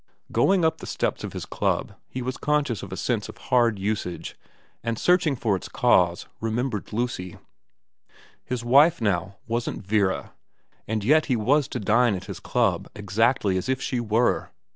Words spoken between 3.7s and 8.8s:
usage, and searching for its cause remembered Lucy. His